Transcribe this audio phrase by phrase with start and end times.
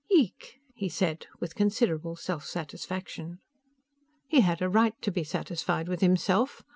[0.09, 3.37] "Yeek," he said, with considerable self satisfaction.
[4.27, 6.63] He had a right to be satisfied with himself.